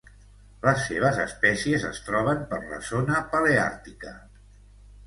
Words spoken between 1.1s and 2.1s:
espècies es